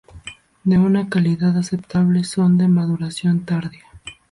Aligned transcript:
De 0.63 0.79
una 0.79 1.09
calidad 1.09 1.55
aceptable, 1.59 2.23
son 2.23 2.57
de 2.57 2.67
maduración 2.67 3.45
tardía. 3.45 3.85